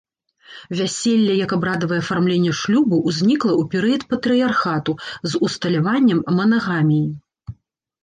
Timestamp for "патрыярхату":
4.17-4.99